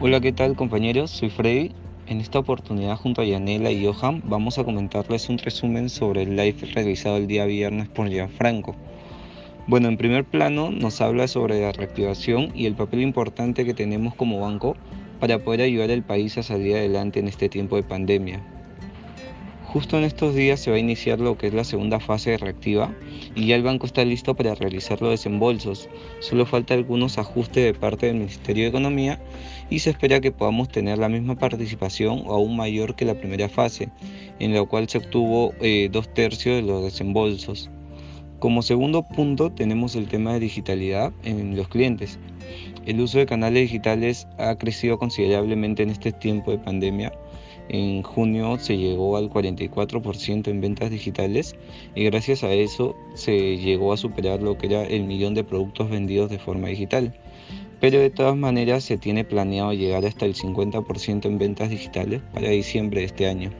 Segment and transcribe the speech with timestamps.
[0.00, 1.10] Hola, ¿qué tal compañeros?
[1.10, 1.72] Soy Freddy.
[2.06, 6.36] En esta oportunidad junto a Yanela y Johan vamos a comentarles un resumen sobre el
[6.36, 8.76] live realizado el día viernes por Gianfranco.
[9.66, 14.14] Bueno, en primer plano nos habla sobre la reactivación y el papel importante que tenemos
[14.14, 14.76] como banco
[15.18, 18.40] para poder ayudar al país a salir adelante en este tiempo de pandemia.
[19.64, 22.38] Justo en estos días se va a iniciar lo que es la segunda fase de
[22.38, 22.94] reactiva
[23.38, 25.88] y ya el banco está listo para realizar los desembolsos.
[26.18, 29.20] Solo falta algunos ajustes de parte del Ministerio de Economía
[29.70, 33.48] y se espera que podamos tener la misma participación o aún mayor que la primera
[33.48, 33.90] fase,
[34.40, 37.70] en la cual se obtuvo eh, dos tercios de los desembolsos.
[38.40, 42.18] Como segundo punto tenemos el tema de digitalidad en los clientes.
[42.86, 47.12] El uso de canales digitales ha crecido considerablemente en este tiempo de pandemia
[47.68, 51.56] en junio se llegó al 44% en ventas digitales
[51.94, 55.90] y gracias a eso se llegó a superar lo que era el millón de productos
[55.90, 57.14] vendidos de forma digital.
[57.80, 62.48] Pero de todas maneras se tiene planeado llegar hasta el 50% en ventas digitales para
[62.48, 63.52] diciembre de este año.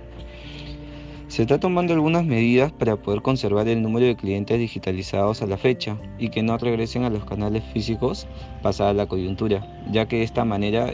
[1.39, 5.57] Se está tomando algunas medidas para poder conservar el número de clientes digitalizados a la
[5.57, 8.27] fecha y que no regresen a los canales físicos
[8.61, 10.91] pasada la coyuntura, ya que de esta manera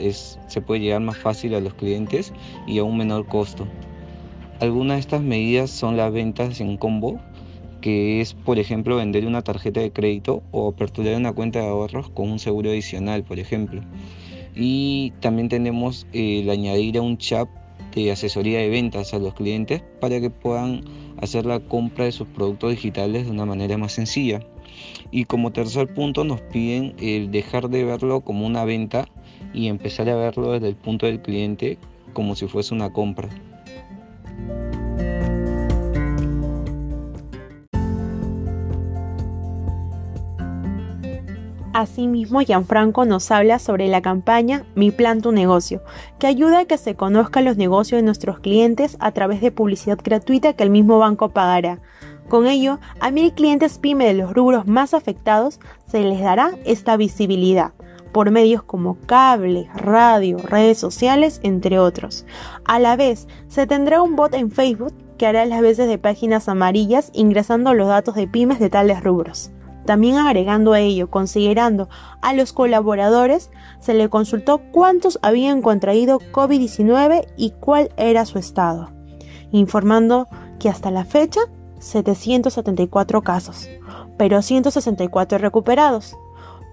[0.46, 2.34] se puede llegar más fácil a los clientes
[2.66, 3.66] y a un menor costo.
[4.60, 7.18] Algunas de estas medidas son las ventas en combo,
[7.80, 12.10] que es por ejemplo vender una tarjeta de crédito o aperturar una cuenta de ahorros
[12.10, 13.80] con un seguro adicional, por ejemplo.
[14.54, 17.48] Y también tenemos el añadir a un chat
[18.02, 20.82] de asesoría de ventas a los clientes para que puedan
[21.18, 24.40] hacer la compra de sus productos digitales de una manera más sencilla.
[25.10, 29.06] Y como tercer punto nos piden el dejar de verlo como una venta
[29.52, 31.78] y empezar a verlo desde el punto del cliente
[32.12, 33.28] como si fuese una compra.
[41.74, 45.82] Asimismo, Gianfranco nos habla sobre la campaña Mi Plan Tu Negocio,
[46.20, 49.98] que ayuda a que se conozcan los negocios de nuestros clientes a través de publicidad
[50.00, 51.80] gratuita que el mismo banco pagará.
[52.28, 56.96] Con ello, a mil clientes pyme de los rubros más afectados se les dará esta
[56.96, 57.72] visibilidad
[58.12, 62.24] por medios como cable, radio, redes sociales, entre otros.
[62.64, 66.48] A la vez, se tendrá un bot en Facebook que hará las veces de páginas
[66.48, 69.50] amarillas ingresando los datos de pymes de tales rubros.
[69.84, 71.88] También agregando a ello, considerando
[72.22, 78.90] a los colaboradores, se le consultó cuántos habían contraído COVID-19 y cuál era su estado,
[79.50, 80.28] informando
[80.58, 81.40] que hasta la fecha
[81.80, 83.68] 774 casos,
[84.16, 86.16] pero 164 recuperados.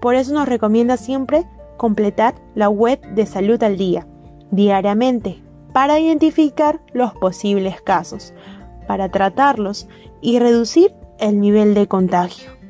[0.00, 1.46] Por eso nos recomienda siempre
[1.76, 4.06] completar la web de salud al día,
[4.50, 8.32] diariamente, para identificar los posibles casos,
[8.86, 9.86] para tratarlos
[10.20, 12.61] y reducir el nivel de contagio.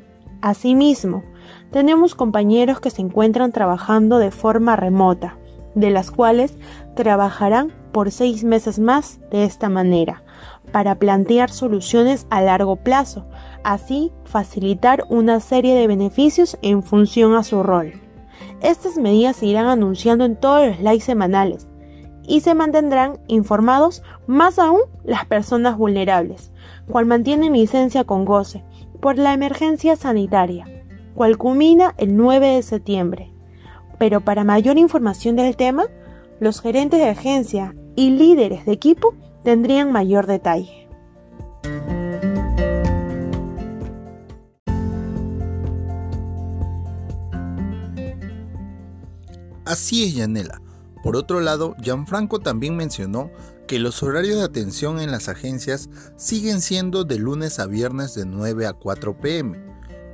[0.43, 1.23] Asimismo,
[1.71, 5.37] tenemos compañeros que se encuentran trabajando de forma remota,
[5.73, 6.57] de las cuales
[6.97, 10.21] trabajarán por seis meses más de esta manera,
[10.73, 13.25] para plantear soluciones a largo plazo,
[13.63, 17.93] así facilitar una serie de beneficios en función a su rol.
[18.61, 21.69] Estas medidas se irán anunciando en todos los likes semanales
[22.27, 26.51] y se mantendrán informados más aún las personas vulnerables,
[26.89, 28.65] cual mantienen licencia con goce,
[29.03, 30.65] por la emergencia sanitaria,
[31.13, 33.33] cual culmina el 9 de septiembre.
[33.99, 35.87] Pero para mayor información del tema,
[36.39, 40.87] los gerentes de agencia y líderes de equipo tendrían mayor detalle.
[49.65, 50.61] Así es, Yanela.
[51.03, 53.31] Por otro lado, Gianfranco también mencionó
[53.67, 58.25] que los horarios de atención en las agencias siguen siendo de lunes a viernes de
[58.25, 59.63] 9 a 4 pm,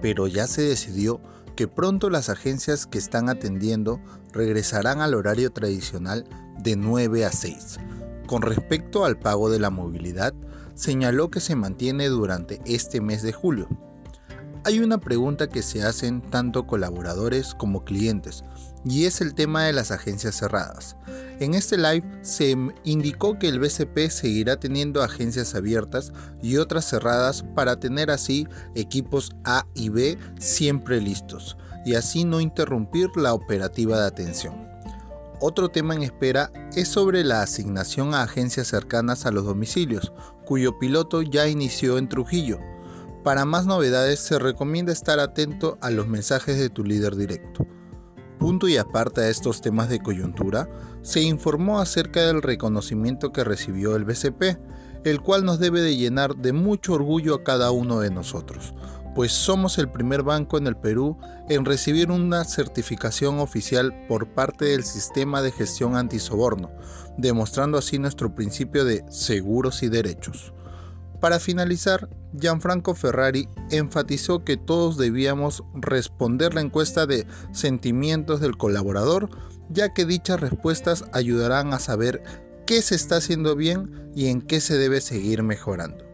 [0.02, 1.22] pero ya se decidió
[1.56, 4.00] que pronto las agencias que están atendiendo
[4.32, 6.26] regresarán al horario tradicional
[6.60, 7.80] de 9 a 6.
[8.28, 10.34] Con respecto al pago de la movilidad,
[10.76, 13.68] señaló que se mantiene durante este mes de julio.
[14.66, 18.44] Hay una pregunta que se hacen tanto colaboradores como clientes,
[18.84, 20.98] y es el tema de las agencias cerradas.
[21.40, 26.12] En este live se indicó que el BCP seguirá teniendo agencias abiertas
[26.42, 32.42] y otras cerradas para tener así equipos A y B siempre listos y así no
[32.42, 34.68] interrumpir la operativa de atención.
[35.40, 40.12] Otro tema en espera es sobre la asignación a agencias cercanas a los domicilios,
[40.46, 42.60] cuyo piloto ya inició en Trujillo.
[43.24, 47.68] Para más novedades se recomienda estar atento a los mensajes de tu líder directo.
[48.40, 50.70] Punto y aparte de estos temas de coyuntura,
[51.02, 54.58] se informó acerca del reconocimiento que recibió el BCP,
[55.04, 58.74] el cual nos debe de llenar de mucho orgullo a cada uno de nosotros,
[59.16, 61.18] pues somos el primer banco en el Perú
[61.50, 66.72] en recibir una certificación oficial por parte del sistema de gestión antisoborno,
[67.18, 70.54] demostrando así nuestro principio de seguros y derechos.
[71.20, 79.30] Para finalizar, Gianfranco Ferrari enfatizó que todos debíamos responder la encuesta de sentimientos del colaborador,
[79.70, 82.24] ya que dichas respuestas ayudarán a saber
[82.66, 86.09] qué se está haciendo bien y en qué se debe seguir mejorando.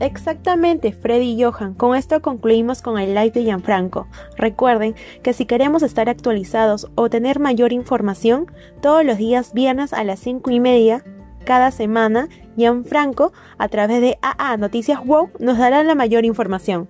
[0.00, 1.74] Exactamente, Freddy y Johan.
[1.74, 4.08] Con esto concluimos con el live de Gianfranco.
[4.36, 8.50] Recuerden que si queremos estar actualizados o tener mayor información,
[8.80, 11.04] todos los días viernes a las 5 y media
[11.44, 16.88] cada semana, Gianfranco, a través de AA Noticias Wow, nos dará la mayor información.